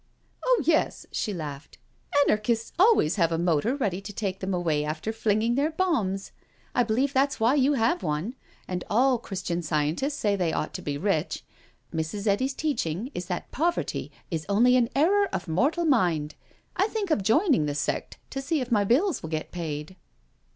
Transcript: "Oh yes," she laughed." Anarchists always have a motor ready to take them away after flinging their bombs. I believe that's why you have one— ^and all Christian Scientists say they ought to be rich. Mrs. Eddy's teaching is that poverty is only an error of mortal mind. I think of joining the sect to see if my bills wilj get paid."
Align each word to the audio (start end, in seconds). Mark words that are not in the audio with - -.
"Oh 0.43 0.63
yes," 0.65 1.05
she 1.11 1.31
laughed." 1.31 1.77
Anarchists 2.23 2.73
always 2.79 3.17
have 3.17 3.31
a 3.31 3.37
motor 3.37 3.75
ready 3.75 4.01
to 4.01 4.11
take 4.11 4.39
them 4.39 4.51
away 4.51 4.83
after 4.83 5.13
flinging 5.13 5.53
their 5.53 5.69
bombs. 5.69 6.31
I 6.73 6.81
believe 6.81 7.13
that's 7.13 7.39
why 7.39 7.53
you 7.53 7.73
have 7.73 8.01
one— 8.01 8.33
^and 8.67 8.81
all 8.89 9.19
Christian 9.19 9.61
Scientists 9.61 10.15
say 10.17 10.35
they 10.35 10.53
ought 10.53 10.73
to 10.73 10.81
be 10.81 10.97
rich. 10.97 11.43
Mrs. 11.93 12.25
Eddy's 12.25 12.55
teaching 12.55 13.11
is 13.13 13.27
that 13.27 13.51
poverty 13.51 14.11
is 14.31 14.43
only 14.49 14.75
an 14.75 14.89
error 14.95 15.29
of 15.31 15.47
mortal 15.47 15.85
mind. 15.85 16.33
I 16.75 16.87
think 16.87 17.11
of 17.11 17.21
joining 17.21 17.67
the 17.67 17.75
sect 17.75 18.17
to 18.31 18.41
see 18.41 18.59
if 18.59 18.71
my 18.71 18.83
bills 18.83 19.21
wilj 19.21 19.29
get 19.29 19.51
paid." 19.51 19.97